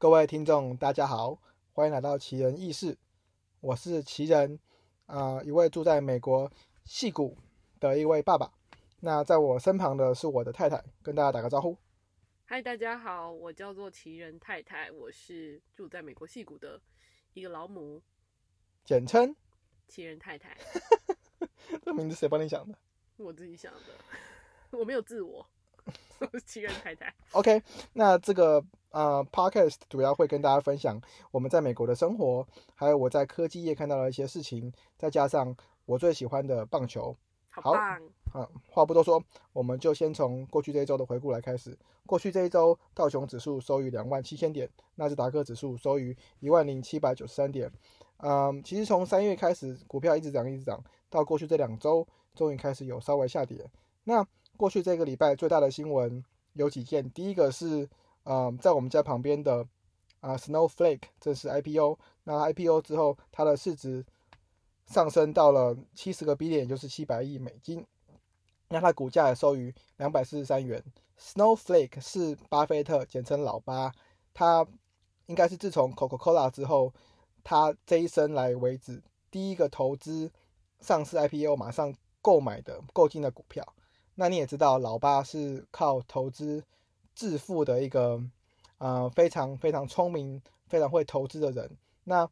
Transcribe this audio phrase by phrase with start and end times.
[0.00, 1.38] 各位听众，大家好，
[1.74, 2.96] 欢迎来到奇人异事，
[3.60, 4.58] 我是奇人，
[5.04, 6.50] 啊、一位住在美国
[6.86, 7.36] 戏谷
[7.78, 8.50] 的一位爸爸。
[9.00, 11.76] 那在我身旁的是我的太太，跟大家打个招呼。
[12.46, 16.80] 嗨，大家好，我叫做奇人太太，我是住在美国戏谷的
[17.34, 18.00] 一个老母，
[18.86, 19.36] 简称，
[19.86, 20.56] 奇人太太，
[21.84, 22.78] 这名字谁帮你想的
[23.18, 23.90] 我自己想的，
[24.78, 25.46] 我没有自我，
[26.20, 27.14] 我是奇人太太。
[27.32, 27.62] ？OK，
[27.92, 31.00] 那这个呃 Podcast 主要会跟大家分享
[31.30, 37.16] 我们在美国的生活，还有我在科技业看到的一些事情，再加上我最喜欢的棒球。
[37.52, 38.00] 好好棒！
[38.32, 39.20] 啊，话不多说，
[39.52, 41.76] 我们就先从过去这一周的回顾来开始。
[42.06, 47.70] 过去这一周，道琼指数收于两万七千点，纳斯达克指数收于一万零七百九十三点。
[48.18, 53.68] 嗯，其实从三月开始，股票一直涨，一直涨，到过去这两周，终于开始有稍微下跌。
[54.04, 54.24] 那
[54.56, 57.88] 过去这个礼拜最大的新闻有几件，第一个是，
[58.24, 59.66] 嗯，在我们家旁边的
[60.20, 64.04] 啊、Snowflake 这是 IPO，那 IPO 之后，它的市值
[64.86, 67.86] 上升到了七十个 B 点，就是七百亿美金。
[68.68, 70.82] 那它股价也收于两百四十三元。
[71.18, 73.92] Snowflake 是巴菲特，简称老巴，
[74.32, 74.66] 他
[75.26, 76.92] 应该是自从 Coca-Cola 之后，
[77.42, 80.30] 他这一生来为止第一个投资
[80.80, 83.74] 上市 IPO 马上购买的购进的股票。
[84.14, 86.64] 那你也知道，老巴是靠投资
[87.19, 88.21] 致富的一个
[88.77, 91.77] 呃非常非常聪明、非常会投资的人。
[92.03, 92.29] 那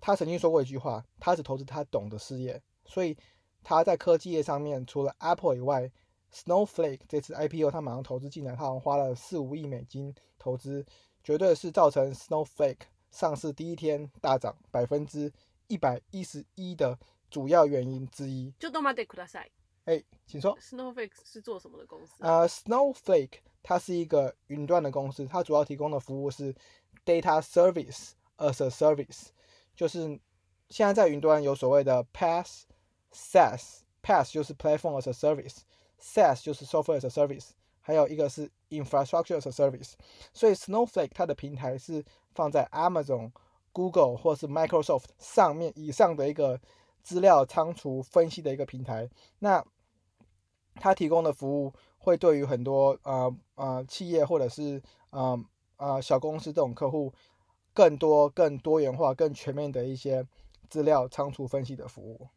[0.00, 2.60] 他曾经说过一句话：他只投资他懂的事业。
[2.84, 3.16] 所以
[3.62, 5.90] 他在科技业上面，除了 Apple 以外，
[6.32, 10.84] Snowflake 这次 IPO 他马上投资进来，他好像花了四五亿美金投资，
[11.22, 12.80] 绝对是造成 Snowflake
[13.12, 15.32] 上市第一天大涨百分之
[15.68, 16.98] 一百一十一的
[17.30, 18.52] 主要原因之一。
[18.58, 19.50] 就动漫 day ください。
[19.84, 20.58] 哎，请说。
[20.58, 22.14] Snowflake 是做什么的公司？
[22.18, 26.55] 呃，Snowflake 它是一个云端的公司，它主要提供的服务是
[27.05, 29.25] data service as a service，
[29.75, 30.17] 就是
[30.69, 32.61] 现在在云端有所谓的 PaaS、
[33.11, 37.49] SaaS，PaaS 就是 Platform as a Service，SaaS 就是 Software as a Service，
[37.81, 39.95] 还有一个是 Infrastructure as a Service。
[40.33, 43.33] 所以 Snowflake 它的平台是放在 Amazon、
[43.73, 46.61] Google 或是 Microsoft 上面以上的一个
[47.03, 49.09] 资料仓储分析的一个平台。
[49.39, 49.61] 那
[50.75, 55.45] 它提供的服务会对于很多呃呃企业或者是呃
[55.77, 57.13] 呃小公司这种客户，
[57.73, 60.25] 更多、更多元化、更全面的一些
[60.69, 62.27] 资料仓储分析的服务。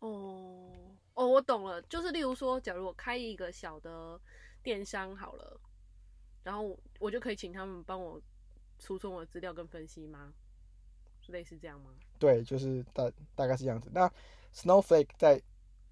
[0.00, 0.70] 哦
[1.14, 4.18] 哦，我懂了，就是例如说，假如我开一个小的
[4.62, 5.60] 电商好了，
[6.42, 8.20] 然后我就可以请他们帮我
[8.78, 10.32] 储存我的资料跟分析吗？
[11.20, 11.90] 是类似这样吗？
[12.18, 13.90] 对，就是大大概是这样子。
[13.92, 14.10] 那
[14.54, 15.40] Snowflake 在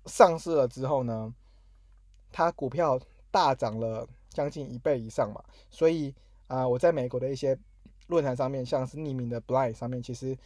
[0.07, 1.33] 上市了之后呢，
[2.33, 2.99] 它股票
[3.31, 6.15] 大涨了将近一倍以上嘛，所以
[6.47, 7.57] 啊、我在美国的一些
[8.09, 10.37] 论坛上面，像是匿名的 Blind 上面，其实，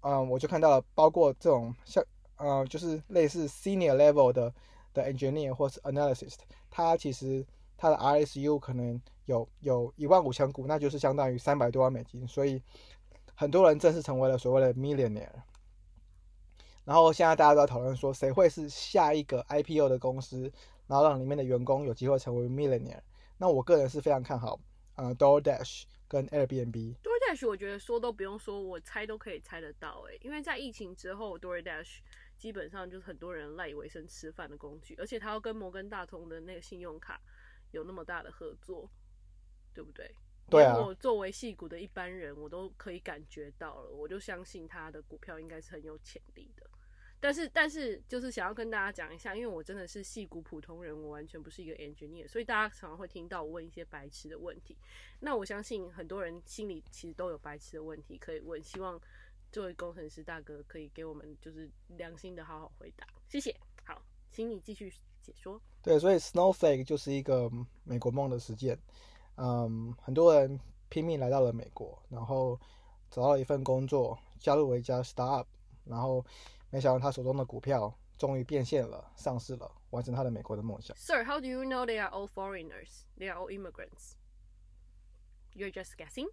[0.00, 2.04] 嗯、我就看到了，包括这种像
[2.36, 4.54] 呃，就是类似 Senior level 的
[4.92, 6.36] 的 engineer 或是 analyst，
[6.70, 7.44] 它其实
[7.76, 12.62] 它的 RSU 可能有有一万五千股，那就是相当于三百多万美金，所以
[13.34, 15.42] 很多人正式成为了所谓的 millionaire。
[16.84, 20.52] 然后现在大家都在讨论说，谁会是下一个 IPO 的公司，
[20.86, 23.00] 然后让里面的员工有机会成为 millionaire。
[23.38, 24.58] 那我个人是非常看好，
[24.96, 26.96] 呃，DoorDash 跟 Airbnb。
[27.02, 31.98] DoorDash 我觉得说都不用说，我猜都可以猜得到诶、因为在疫情之后，DoorDash
[32.36, 37.20] 基本上就是很多人赖以为生吃饭的工具，而且它要跟摩根大通的那个信用卡
[37.72, 38.88] 有那么大的合作，
[39.72, 40.14] 对不对？
[40.50, 46.68] 对啊连我作为戏股的一般人，我都可以感觉到了，我就相信它的股票应该是很有潜力的。
[47.24, 54.76] 但是，但是就是想要跟大家讲一下，因为我真的是戏骨普通人，我完全不是一个 engineer，所以大家常常会听到我问一些白痴的问题。
[55.20, 59.00] 那我相信很多人心里其实都有白痴的问题可以问，希望
[59.50, 63.56] 这位工程师大哥可以给我们就是良心的好好回答，谢谢。
[63.86, 64.92] 好，请你继续
[65.22, 65.58] 解说。
[65.82, 67.50] 对，所以 Snowflake 就是一个
[67.84, 68.78] 美国梦的实践。
[69.36, 70.60] 嗯，很多人
[70.90, 72.60] 拼命来到了美国，然后
[73.10, 75.46] 找到一份工作，加入了一家 startup，
[75.86, 76.22] 然后
[76.74, 80.96] 没想到他手中的股票终于变现了，上市了，完成他的美国的梦想。
[80.96, 83.04] Sir, how do you know they are all foreigners?
[83.16, 84.14] They are all immigrants.
[85.54, 86.26] You're just guessing?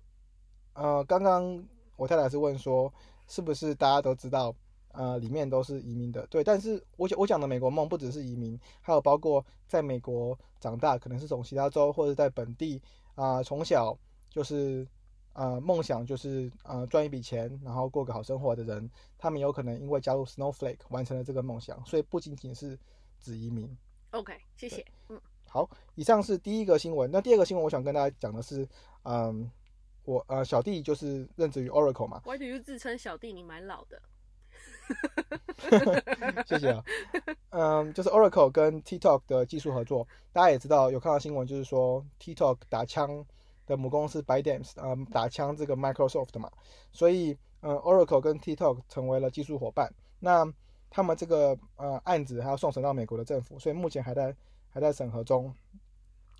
[0.73, 1.63] 呃，刚刚
[1.95, 2.91] 我太太是问说，
[3.27, 4.55] 是不是大家都知道，
[4.93, 6.25] 呃，里面都是移民的？
[6.25, 12.81] 对，但是我讲我讲的美国梦不只是移民，还有包括在美国长大，可能是从其他州或者在本地
[13.13, 13.95] 啊、从小
[14.27, 14.87] 就是
[15.33, 22.77] 呃梦想就是呃赚一笔钱，然后过个好生活的人，他们有可能因为加入 Snowflake 完成了这个梦想，所以不仅仅是
[23.19, 23.77] 指移民。
[24.11, 24.85] OK，谢谢。
[25.09, 27.09] 嗯，好，以上是第一个新闻。
[27.09, 28.67] 那第二个新闻，我想跟大家讲的是，
[29.03, 29.49] 嗯，
[30.03, 33.31] 我呃小弟就是任职于 Oracle 嘛，Why do you 自称小弟？
[33.31, 34.01] 你蛮老的。
[36.45, 36.83] 谢谢啊。
[37.51, 43.25] 嗯，就是 Oracle 跟 TikTok 的技术合作，大家也知道有看到新闻，就是说 TikTok 打枪
[43.65, 46.49] 的母公司 ByteDance 嗯打枪这个 Microsoft 嘛，
[46.91, 49.93] 所以嗯 Oracle 跟 TikTok 成为了技术伙伴。
[50.19, 50.45] 那
[50.89, 54.35] 他们这个呃案子还要送审到美国的政府，所以目前还在
[54.69, 55.53] 还在审核中。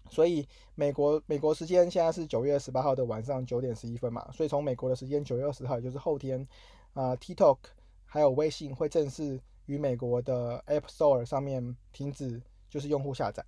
[0.10, 0.46] 所以
[0.76, 6.46] 美国美国时间现在是九月十八号的晚上九点十一分嘛，所以从美国的时间九月二十号，也就是后天，
[6.94, 7.58] 啊、TikTok
[8.04, 13.46] 还有微信会正式于美国的 App Store 上面停止就是用户下载。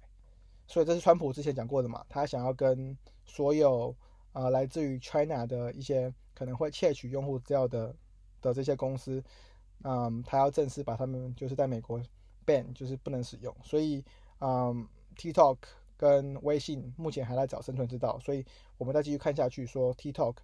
[0.68, 3.95] 所以这是川普之前讲过的嘛，他想要跟所有
[4.31, 7.95] 啊、来自于 China 的一些可能会窃取用户资料的
[8.42, 9.24] 的这些公司，
[9.83, 12.01] 嗯，他要正式把他们就是在美国
[12.45, 13.56] ban，就是不能使用。
[13.63, 14.04] 所以，
[14.39, 15.57] 嗯，TikTok
[15.95, 18.44] 跟微信目前还在找生存之道，所以
[18.77, 20.36] 我们再继续看下去，说 TikTok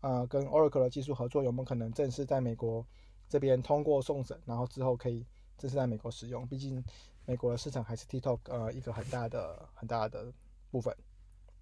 [0.00, 2.86] 啊、跟 Oracle 的技术合作有没有可能正式在美国
[3.28, 5.24] 这边通过送审，然后之后可以
[5.56, 6.46] 正式在美国使用？
[6.46, 6.84] 毕竟
[7.28, 10.32] 美国的市场还是 TikTok 呃一个很大的很大的
[10.70, 10.96] 部分。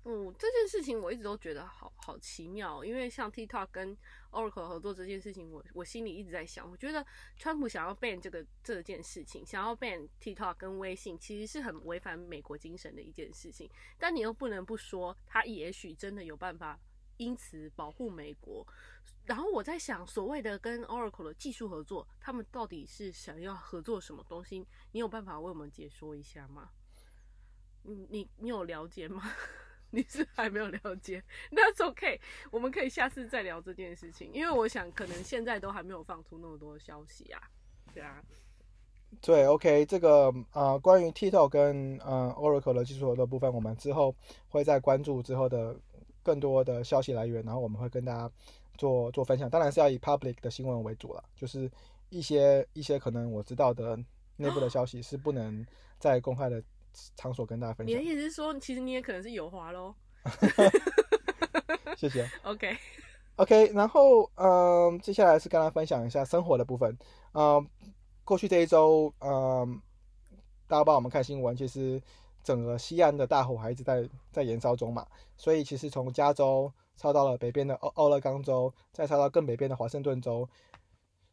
[0.05, 3.99] 嗯，这件事情我一直都觉得好好奇妙，因为像 TikTok 跟
[4.31, 7.05] Oracle 合作这件事情，我我心里一直在想，我觉得
[7.37, 13.69] 川普想要 ban 这个这件事情，想要 ban TikTok 跟微信，其实是很违反美国精神的一件事情。
[13.99, 16.79] 但你又不能不说，他也许真的有办法
[17.17, 18.65] 因此保护美国。
[19.27, 24.67] 然后我在想，所谓的跟 Oracle 的技术合作，他们到底是想要合作什么东西？
[24.93, 26.71] 你有办法为我们解说一下吗？
[27.83, 29.23] 你你你有了解吗？
[29.91, 32.21] 你是还没有了解，That's OK，
[32.51, 37.41] 我们可以下次再聊这件事情，因为我想可能现在都还没有放出那么多消息啊，
[37.95, 38.21] 对啊，
[39.21, 44.15] 对，OK，这个呃，关于 TikTok 跟呃 Oracle 的技术合作部分，我们之后
[44.49, 45.79] 会再关注之后的
[46.25, 48.31] 更多的消息来源，然后我们会跟大家
[48.77, 49.51] 做做分享。
[49.51, 51.71] 当然是要以 public 的新闻为主了，就是
[52.09, 53.99] 一些一些可能我知道的
[54.37, 55.67] 内部的消息是不能
[55.99, 56.63] 在公开的
[57.17, 58.03] 场所跟大家分享你的。
[58.03, 59.95] 意思是说，其实你也可能是有滑喽
[61.97, 62.29] 谢谢。
[62.45, 66.97] OK，OK， 然后嗯，接下来是跟大家分享一下生活的部分。
[67.33, 67.67] 嗯，
[68.25, 69.81] 过去这一周，嗯，
[70.67, 72.01] 大家帮我们看新闻，其实
[72.43, 75.07] 整个西岸的大火还一直在在燃烧中嘛，
[75.37, 80.49] 所以其实从加州烧到了北边的奥奥勒冈州，再烧到更北边的华盛顿州，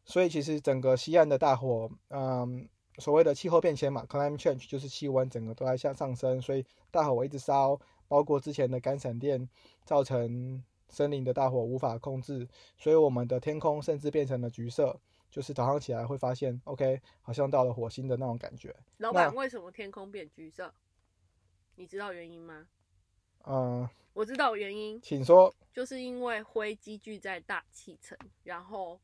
[0.04, 2.68] 所以其实整个西岸的大火，嗯，
[2.98, 9.48] 所谓的气候变迁嘛，climate change 就是气温整个都在向上升，所以大火一直烧，包括之前的干闪电
[9.84, 12.46] 造成森林的大火无法控制，
[12.76, 15.00] 所以我们的天空甚至变成了橘色，
[15.30, 18.76] 就是早上起来会发现，OK，好像到了火星的那种感觉。
[18.98, 20.72] 老板，为什么天空变橘色？
[21.76, 22.66] 你知道原因吗？
[23.46, 25.54] 嗯，我知道原因，请说。
[25.72, 28.98] 就是因为灰积聚在大气层，然后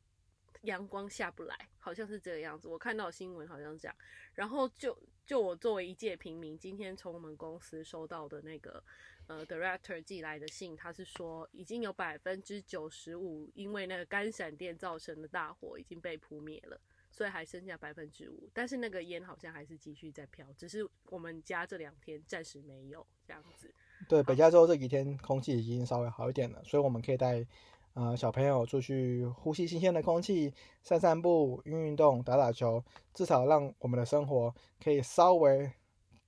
[0.61, 2.67] 阳光下不来，好像是这个样子。
[2.67, 3.95] 我看到新闻好像是这样。
[4.33, 8.81] 然后就就我作为一介平民，今天从我们公司收到的那个
[9.27, 16.79] 呃 director 寄来的信，他是说已经有百分之九十五因为那个干闪电造成的大火已经被扑灭了。
[17.13, 23.69] 所以还剩下百分之五，但是那个烟好像还是继续在飘，只是我们家这两天暂时没有这样子。
[24.09, 27.45] 对，北加州这几天空气已经稍微好一点了，所以我们可以带
[27.93, 32.83] 呃小朋友出去呼吸新鲜的空气，散散步、运运动、打打球，
[33.13, 35.71] 至少让我们的生活可以稍微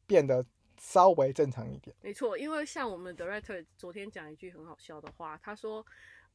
[0.05, 0.45] 变得
[0.79, 1.95] 稍微正常一点。
[2.01, 5.86] 没错，因为像我们的 director 昨天讲一句很好笑的话，他说：“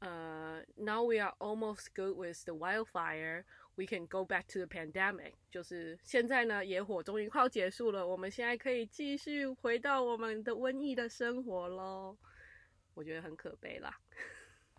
[0.01, 3.45] 呃、n o w we are almost good with the wildfire,
[3.79, 12.17] we can go back to the pandemic。”就是现在呢，野火终于快要结束了，我们现在可以继续回到我们的瘟疫的生活喽。
[12.95, 13.97] 我觉得很可悲啦。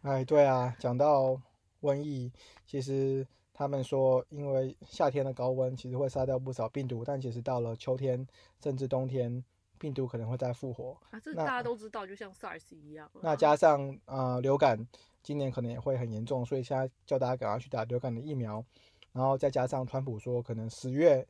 [0.02, 1.42] 哎，对啊，讲到
[1.82, 2.32] 瘟疫，
[2.66, 8.28] 其实他们说，因为夏天的高温其实会杀掉不少病毒，但其实到了秋天
[8.62, 9.44] 甚至冬天，
[9.78, 10.98] 病毒可能会再复活。
[11.12, 13.20] 啊，这大家都知道，就像 SARS 一样啊。
[13.24, 14.86] 那加上呃流感，
[15.22, 18.64] 今年可能也会很严重，所以现在叫大家赶快去打流感的疫苗。
[19.12, 21.28] 然后再加上川普说，可能十月，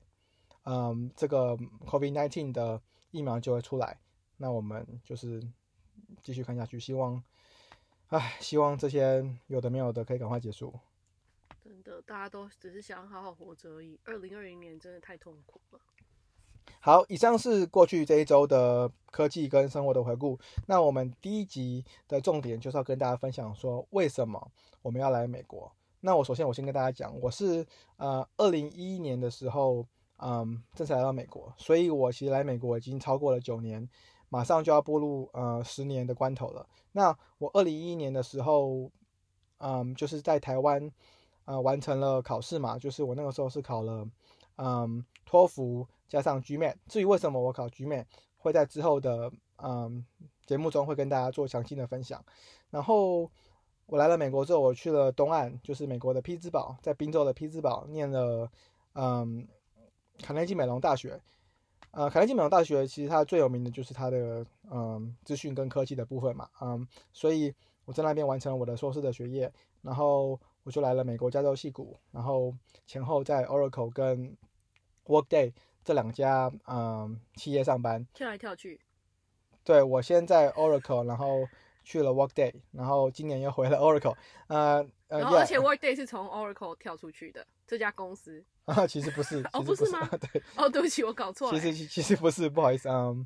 [0.64, 1.56] 嗯，这个
[1.86, 2.82] COVID-19 的
[3.12, 3.98] 疫苗就会出来。
[4.38, 5.42] 那我们就是
[6.22, 7.24] 继续看下去，希望，
[8.08, 10.78] 唉，希望这些有的没有的可以赶快结束。
[11.64, 14.00] 真的，大家都只是想好好活着而已。
[14.04, 15.80] 二零二零年真的太痛苦了。
[16.80, 20.40] 好，以上是过去这一周的科技跟生活的回顾。
[20.68, 25.72] 那我们第一集的重点就是要跟大家分享说，为什么我们要来美国。
[26.02, 27.66] 那我首先我先跟大家讲，我是
[27.98, 29.86] 呃二零一一年的时候，
[30.18, 33.90] 嗯，正式来到美国，所以我其实来美国已经超过了九年。
[34.32, 36.64] 马上就要步入呃十年的关头了。
[36.92, 38.92] 那我二零一一年的时候，
[39.58, 40.92] 嗯，就是在台湾
[41.46, 44.08] 呃完成了考试嘛，就是我那个时候是考了
[44.58, 46.76] 嗯托福加上 GMAT。
[46.88, 48.04] 至于为什么我考 GMAT，
[48.38, 49.32] 会在之后的
[49.64, 50.06] 嗯
[50.46, 52.22] 节目中会跟大家做详细的分享。
[52.70, 53.32] 然后
[53.86, 58.52] 我来了美国之后，我去了东岸，就是美国的匹兹堡，在宾州的匹兹堡念了
[58.96, 59.48] 嗯
[60.22, 61.22] 卡内基美隆大学。
[61.92, 67.52] 呃，卡内基美隆大学其实它最有名的就是它的嗯资讯跟科技的部分嘛，嗯，所以
[67.86, 69.52] 我在那边完成了我的硕士的学业，
[69.82, 72.54] 然后我就来了美国加州戏谷，然后
[72.86, 74.38] 前后在 Oracle 跟
[75.10, 75.52] Workday
[75.84, 78.80] 这两家嗯企业上班，跳来跳去。
[79.64, 81.48] 对我先在 Oracle，然后
[81.84, 84.16] 去了 Workday，然后今年又回了 Oracle，
[84.48, 88.44] 呃呃，然后而且 Workday 是从 Oracle 跳出去的这家公司。
[88.66, 90.08] 啊，其实不是，哦，不是吗？
[90.32, 91.60] 对，哦，对不起，我搞错了。
[91.60, 93.26] 其实其实不是，不好意思，嗯，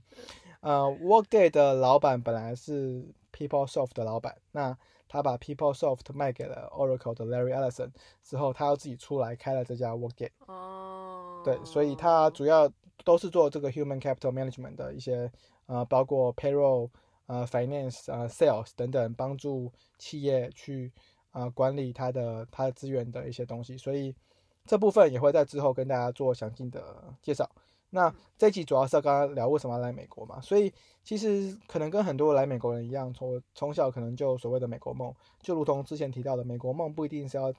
[0.61, 4.77] 呃，Workday 的老板本来是 PeopleSoft 的老板，那
[5.09, 7.91] 他把 PeopleSoft 卖给了 Oracle 的 Larry Ellison
[8.23, 10.29] 之后，他要自己出来开了这家 Workday。
[10.45, 10.92] 哦。
[11.43, 12.71] 对，所以它主要
[13.03, 15.31] 都是做这个 Human Capital Management 的一些，
[15.65, 16.89] 呃，包括 Payroll、
[17.27, 20.91] 呃，Finance、呃，Sales 等等，帮助企业去
[21.31, 24.15] 啊管理它的它的资源的一些东西，所以。
[24.65, 26.81] 这部分也会在之后跟大家做详尽的
[27.21, 27.49] 介绍。
[27.89, 30.71] 那这一集主要是要刚刚聊为什么要来美国嘛，所以
[31.03, 37.53] 其实可能跟很多来美国人一样，从从小可能就所谓的美国梦，就如同之前提到的，美国梦不一定是要，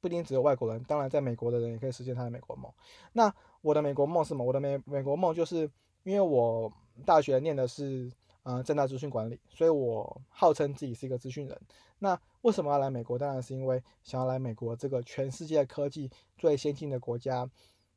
[0.00, 2.72] 不一定只有外国人，当然在美国的人也可以实现他的美国梦。
[3.12, 4.44] 那我的美国梦是什么？
[4.44, 5.70] 我的美美国梦就是
[6.02, 6.72] 因为我
[7.06, 8.12] 大学念的是。
[8.44, 11.58] 啊，正大资讯管理，所以我号称自己是一个资讯人。
[11.98, 13.18] 那为什么要来美国？
[13.18, 17.48] 当然是因为想要来美国这个全世界科技最先进的国家。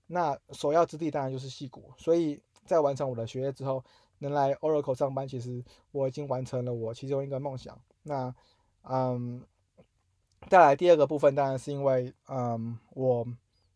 [0.06, 1.92] 那首要之地当然就是戏谷。
[1.98, 3.84] 所以在完成我的学业之后，
[4.20, 5.62] 能来 Oracle 上班，其实
[5.92, 7.78] 我已经完成了我其中一个梦想。
[8.04, 8.34] 那，
[8.84, 9.46] 嗯，
[10.50, 13.26] 再来第二个部分，当然是因为，嗯，我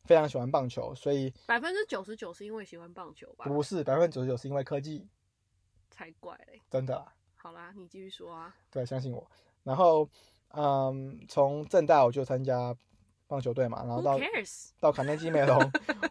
[0.06, 3.46] 非常喜欢棒球，所以百分之九十九是因为喜欢棒球吧？
[3.46, 5.08] 不是，百分之九十九是因为科技。
[5.90, 6.60] 才怪嘞！
[6.70, 7.06] 真的。
[7.36, 8.56] 好啦，你继续说啊。
[8.72, 9.30] 对，相信我。
[9.64, 10.10] 然后，
[10.54, 12.76] 嗯，从正大我就参加
[13.28, 14.18] 棒球队嘛，然后到
[14.80, 15.60] 到卡内基梅隆，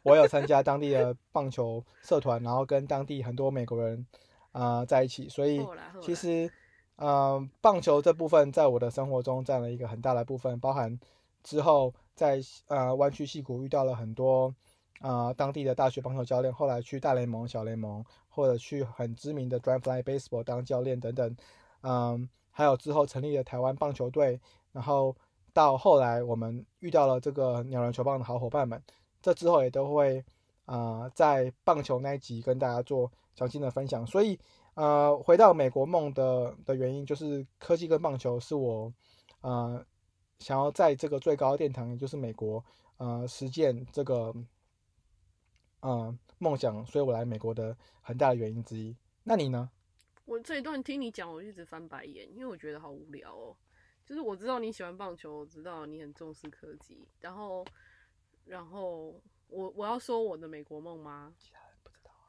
[0.05, 4.07] 我有参加当地的棒球社团，然后跟当地很多美国人
[4.53, 5.67] 啊在一起，所以
[6.01, 6.53] 其实，
[7.01, 10.99] 嗯，棒球这部分在我的生活中占了一个很大的部分，包含
[11.43, 14.55] 之后在呃湾区戏谷遇到了很多。
[15.01, 21.35] 啊，当地的大学棒球教练，后来去大联盟、小联盟，或者去很知名的 Drive Fly Baseball 当教练等等，
[21.81, 24.39] 嗯，还有之后成立了台湾棒球队，
[24.73, 25.17] 然后
[25.55, 28.83] 到后来我们遇到了这个鸟人球棒的好伙伴们，
[29.23, 30.23] 这之后也都会
[30.67, 34.07] 啊在棒球那一集跟大家做详细的分享。
[34.07, 34.39] 所以，
[34.75, 38.93] 呃，回到美国梦的的原因，就是科技跟棒球是我
[39.41, 39.85] 呃
[40.39, 42.65] 想要在这个最高殿堂，也就是美国，
[42.97, 44.35] 呃，实践这个。
[45.83, 48.95] 呃，梦想，所以我来美国的很大的原因之一。
[49.25, 49.71] 那你呢？
[50.27, 53.57] 我这一段听你讲，我一直翻白眼，因为我觉得好无聊哦。
[54.05, 57.65] 就是我知道你喜欢棒球，我知道你很重视科技，然后，
[58.45, 61.33] 然后我我要说我的美国梦吗？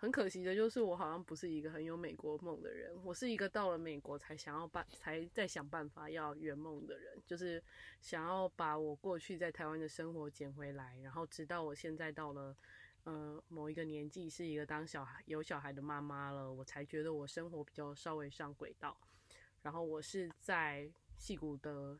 [0.01, 2.91] 很可惜的就是，我好像不是一个很有美国梦的人。
[3.05, 7.63] 我是一个到了美国才想要办，才在想办法要圆梦的人，就是
[8.01, 12.57] 想要把我过去在台湾的生活捡回来，然后直到我现在到了。
[13.03, 18.95] 呃，某一个年纪是一个当小孩有小孩的妈妈了，我才觉得我生活比较稍微上轨道。
[19.63, 21.99] 然后我是在戏谷的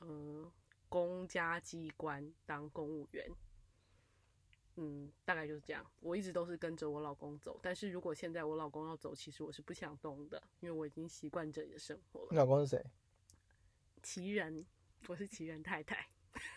[0.00, 0.52] 呃
[0.86, 3.26] 公家机关当公务员，
[4.76, 5.84] 嗯，大概就是这样。
[6.00, 12.28] 我一直都是跟着我老公走，但是如果现在我老公要走，其实我是不想动的，因为我已经习惯这里的生活了。
[12.30, 12.84] 你老公是谁？
[14.02, 14.64] 奇人，
[15.06, 16.06] 我是奇人太太。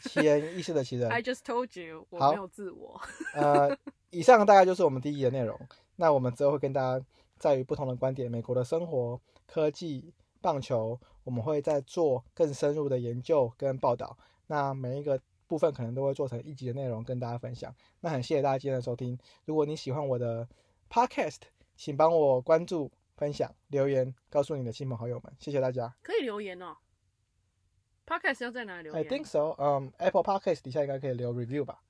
[0.01, 1.07] 奇人异事的奇人。
[1.13, 2.99] I just told you，我没有自我。
[3.35, 3.77] 呃，
[4.09, 5.59] 以上大概就是我们第一的内容。
[5.97, 7.05] 那我们之后会跟大家
[7.37, 14.17] 在于不同的观点，美国的生活、科技、棒球，我们会再做更深入的研究跟报道。
[14.47, 17.73] 那每一个部分可能都会做成一集的内容跟大家分享。
[18.01, 19.17] 那很谢谢大家今天的收听。
[19.45, 20.47] 如果你喜欢我的
[20.89, 21.39] podcast，
[21.75, 25.33] 请帮我关注、分享、留言，告诉你的亲朋好友们。
[25.39, 25.95] 谢谢大家。
[26.03, 26.75] 可以留言哦。
[28.05, 29.53] Podcast 要在哪里留言？I think so.
[29.57, 31.81] Um, Apple Podcast 底下应该可以留 review 吧。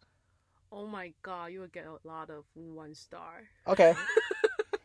[0.69, 3.45] Oh my god, you will get a lot of one star.
[3.63, 3.93] OK，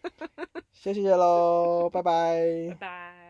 [0.72, 2.68] 谢谢喽，拜拜。
[2.70, 3.21] 拜拜。